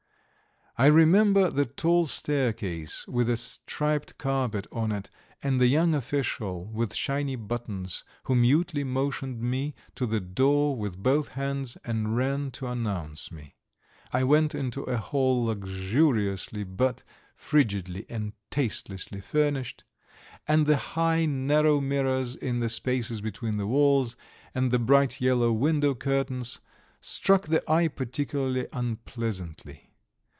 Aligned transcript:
I 0.77 0.85
remember 0.87 1.51
the 1.51 1.65
tall 1.65 2.05
staircase 2.07 3.05
with 3.07 3.29
a 3.29 3.35
striped 3.37 4.17
carpet 4.17 4.65
on 4.71 4.91
it, 4.93 5.09
and 5.43 5.59
the 5.59 5.67
young 5.67 5.93
official, 5.93 6.63
with 6.65 6.95
shiny 6.95 7.35
buttons, 7.35 8.03
who 8.23 8.33
mutely 8.35 8.83
motioned 8.85 9.41
me 9.43 9.75
to 9.95 10.05
the 10.07 10.21
door 10.21 10.75
with 10.77 10.97
both 11.03 11.27
hands, 11.29 11.77
and 11.83 12.15
ran 12.17 12.49
to 12.51 12.65
announce 12.67 13.31
me. 13.33 13.57
I 14.13 14.23
went 14.23 14.55
into 14.55 14.83
a 14.83 14.95
hall 14.97 15.43
luxuriously 15.45 16.63
but 16.63 17.03
frigidly 17.35 18.05
and 18.09 18.31
tastelessly 18.49 19.19
furnished, 19.21 19.83
and 20.47 20.65
the 20.65 20.77
high, 20.77 21.25
narrow 21.25 21.79
mirrors 21.81 22.33
in 22.35 22.59
the 22.61 22.69
spaces 22.69 23.19
between 23.21 23.57
the 23.57 23.67
walls, 23.67 24.15
and 24.55 24.71
the 24.71 24.79
bright 24.79 25.19
yellow 25.21 25.51
window 25.51 25.93
curtains, 25.93 26.59
struck 27.01 27.47
the 27.49 27.61
eye 27.69 27.89
particularly 27.89 28.67
unpleasantly. 28.71 29.89